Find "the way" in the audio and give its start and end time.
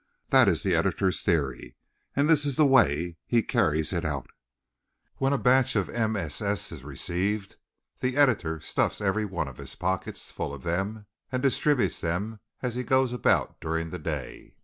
2.55-3.17